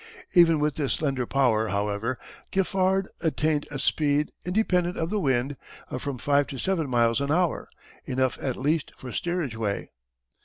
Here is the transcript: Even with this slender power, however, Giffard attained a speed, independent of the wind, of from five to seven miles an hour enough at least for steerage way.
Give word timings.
Even 0.33 0.59
with 0.59 0.77
this 0.77 0.93
slender 0.93 1.27
power, 1.27 1.67
however, 1.67 2.17
Giffard 2.49 3.07
attained 3.21 3.67
a 3.69 3.77
speed, 3.77 4.31
independent 4.43 4.97
of 4.97 5.11
the 5.11 5.19
wind, 5.19 5.57
of 5.91 6.01
from 6.01 6.17
five 6.17 6.47
to 6.47 6.57
seven 6.57 6.89
miles 6.89 7.21
an 7.21 7.31
hour 7.31 7.69
enough 8.05 8.39
at 8.41 8.57
least 8.57 8.93
for 8.97 9.11
steerage 9.11 9.55
way. 9.55 9.91